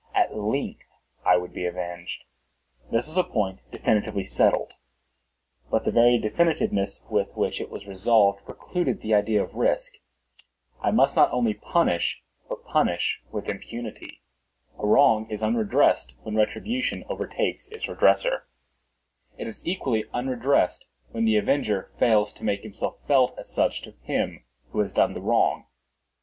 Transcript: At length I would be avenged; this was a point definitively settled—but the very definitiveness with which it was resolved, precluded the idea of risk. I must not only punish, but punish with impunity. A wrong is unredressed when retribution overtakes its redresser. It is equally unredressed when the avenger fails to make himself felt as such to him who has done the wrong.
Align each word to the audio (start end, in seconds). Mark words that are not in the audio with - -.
At 0.15 0.35
length 0.35 0.87
I 1.23 1.37
would 1.37 1.53
be 1.53 1.67
avenged; 1.67 2.23
this 2.91 3.05
was 3.05 3.17
a 3.17 3.23
point 3.23 3.59
definitively 3.71 4.23
settled—but 4.23 5.85
the 5.85 5.91
very 5.91 6.17
definitiveness 6.17 7.03
with 7.07 7.37
which 7.37 7.61
it 7.61 7.69
was 7.69 7.85
resolved, 7.85 8.43
precluded 8.43 9.01
the 9.01 9.13
idea 9.13 9.43
of 9.43 9.53
risk. 9.53 9.99
I 10.81 10.89
must 10.89 11.15
not 11.15 11.31
only 11.31 11.53
punish, 11.53 12.23
but 12.49 12.65
punish 12.65 13.21
with 13.31 13.47
impunity. 13.47 14.23
A 14.79 14.87
wrong 14.87 15.29
is 15.29 15.43
unredressed 15.43 16.15
when 16.23 16.35
retribution 16.35 17.05
overtakes 17.07 17.67
its 17.69 17.85
redresser. 17.87 18.45
It 19.37 19.45
is 19.45 19.67
equally 19.67 20.05
unredressed 20.15 20.87
when 21.11 21.25
the 21.25 21.37
avenger 21.37 21.91
fails 21.99 22.33
to 22.33 22.43
make 22.43 22.63
himself 22.63 22.97
felt 23.07 23.37
as 23.37 23.49
such 23.49 23.83
to 23.83 23.91
him 24.01 24.45
who 24.71 24.79
has 24.79 24.93
done 24.93 25.13
the 25.13 25.21
wrong. 25.21 25.65